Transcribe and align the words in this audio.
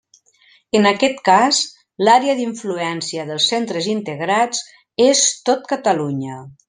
En 0.77 0.87
aquest 0.91 1.19
cas, 1.27 1.59
l'àrea 2.07 2.35
d'influència 2.39 3.25
dels 3.29 3.47
centres 3.53 3.91
integrats 3.93 4.65
és 5.11 5.23
tot 5.51 5.71
Catalunya. 5.75 6.41